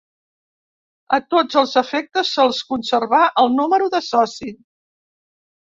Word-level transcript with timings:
A 1.17 1.19
tots 1.33 1.59
els 1.61 1.75
efectes 1.83 2.33
se'ls 2.39 2.63
conservà 2.73 3.21
el 3.45 3.55
número 3.61 3.93
de 3.99 4.05
soci. 4.09 4.59